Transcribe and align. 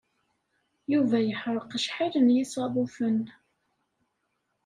Yuba 0.91 1.17
yeḥreq 1.21 1.69
acḥal 1.77 2.13
n 2.19 2.33
yisaḍufen. 2.35 3.19